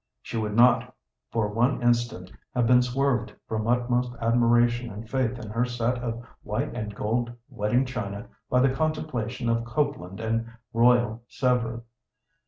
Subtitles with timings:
[0.23, 0.95] She would not
[1.29, 6.23] for one instant have been swerved from utmost admiration and faith in her set of
[6.41, 11.83] white and gold wedding china by the contemplation of Copeland and Royal Sèvres.